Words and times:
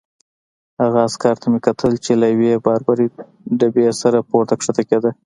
هغه 0.81 0.99
عسکر 1.07 1.35
ته 1.41 1.47
مې 1.51 1.59
کتل 1.67 1.93
چې 2.05 2.11
له 2.21 2.27
یوې 2.33 2.53
باربرې 2.65 3.07
ډبې 3.59 3.87
سره 4.01 4.17
پورته 4.29 4.53
کښته 4.59 4.83
کېده. 4.89 5.11